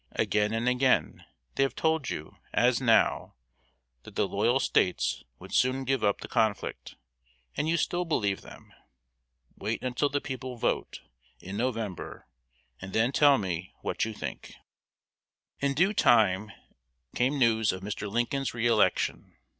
Again 0.13 0.51
and 0.51 0.67
again 0.67 1.25
they 1.53 1.61
have 1.61 1.75
told 1.75 2.09
you, 2.09 2.35
as 2.53 2.81
now, 2.81 3.35
that 4.01 4.15
the 4.15 4.27
loyal 4.27 4.59
States 4.59 5.21
would 5.37 5.53
soon 5.53 5.83
give 5.83 6.03
up 6.03 6.21
the 6.21 6.27
conflict, 6.27 6.95
and 7.55 7.69
you 7.69 7.77
still 7.77 8.03
believe 8.03 8.41
them. 8.41 8.73
Wait 9.55 9.83
until 9.83 10.09
the 10.09 10.19
people 10.19 10.57
vote, 10.57 11.01
in 11.39 11.55
November, 11.55 12.25
and 12.81 12.93
then 12.93 13.11
tell 13.11 13.37
me 13.37 13.73
what 13.83 14.03
you 14.03 14.11
think." 14.11 14.55
In 15.59 15.75
due 15.75 15.93
time 15.93 16.51
came 17.15 17.37
news 17.37 17.71
of 17.71 17.83
Mr. 17.83 18.09
Lincoln's 18.09 18.55
re 18.55 18.65
election. 18.65 19.35